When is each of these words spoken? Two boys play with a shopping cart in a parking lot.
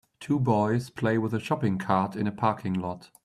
Two 0.19 0.39
boys 0.39 0.89
play 0.89 1.19
with 1.19 1.31
a 1.31 1.39
shopping 1.39 1.77
cart 1.77 2.15
in 2.15 2.25
a 2.25 2.31
parking 2.31 2.73
lot. 2.73 3.11